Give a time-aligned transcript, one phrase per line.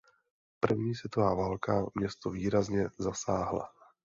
[0.59, 3.69] První světová válka město výrazně zasáhla.